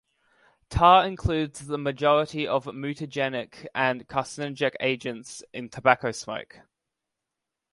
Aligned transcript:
Tar 0.71 1.05
includes 1.05 1.67
the 1.67 1.77
majority 1.77 2.47
of 2.47 2.65
mutagenic 2.65 3.67
and 3.75 4.07
carcinogenic 4.07 4.73
agents 4.79 5.43
in 5.53 5.69
tobacco 5.69 6.11
smoke. 6.11 6.61